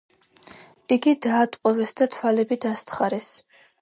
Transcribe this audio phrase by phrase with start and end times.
[0.95, 3.29] იგი დაატყვევეს და თვალები დასთხარეს.